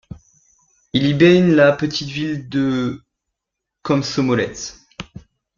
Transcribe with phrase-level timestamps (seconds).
[0.93, 3.03] Il y baigne la petite ville de
[3.83, 4.75] Komsomolets.